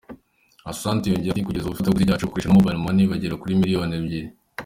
Asante 0.71 1.05
yongeyeho 1.07 1.33
ati 1.35 1.47
“Kugeza 1.47 1.65
ubu 1.65 1.71
abafatabuguzi 1.73 2.09
bacu 2.11 2.25
bakoresha 2.27 2.55
Mobile 2.55 2.79
Money 2.85 3.09
bagera 3.11 3.39
kuri 3.41 3.59
miliyoni 3.61 3.93
ebyiri. 3.99 4.29